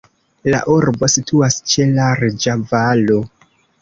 La 0.53 0.61
urbo 0.75 1.09
situas 1.15 1.59
ĉe 1.73 1.85
larĝa 1.99 2.57
valo. 2.73 3.19